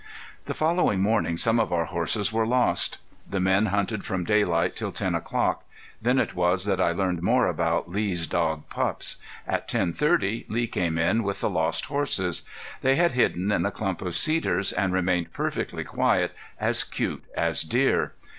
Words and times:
The 0.45 0.55
following 0.55 0.99
morning 0.99 1.37
some 1.37 1.59
of 1.59 1.71
our 1.71 1.85
horses 1.85 2.33
were 2.33 2.47
lost. 2.47 2.97
The 3.29 3.39
men 3.39 3.67
hunted 3.67 4.03
from 4.03 4.23
daylight 4.23 4.75
till 4.75 4.91
ten 4.91 5.13
o'clock. 5.13 5.63
Then 6.01 6.17
it 6.17 6.33
was 6.33 6.65
that 6.65 6.81
I 6.81 6.91
learned 6.91 7.21
more 7.21 7.45
about 7.45 7.87
Lee's 7.87 8.25
dog 8.25 8.67
Pups. 8.67 9.17
At 9.47 9.67
ten 9.67 9.93
thirty 9.93 10.47
Lee 10.49 10.65
came 10.65 10.97
in 10.97 11.21
with 11.21 11.39
the 11.41 11.51
lost 11.51 11.85
horses. 11.85 12.41
They 12.81 12.95
had 12.95 13.11
hidden 13.11 13.51
in 13.51 13.63
a 13.63 13.69
clump 13.69 14.01
of 14.01 14.15
cedars 14.15 14.71
and 14.73 14.91
remained 14.91 15.33
perfectly 15.33 15.83
quiet, 15.83 16.33
as 16.59 16.83
cute 16.83 17.23
as 17.37 17.61
deer. 17.61 18.13